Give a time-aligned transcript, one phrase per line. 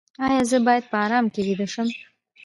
[0.27, 1.89] ایا زه باید په ارام کې ویده شم؟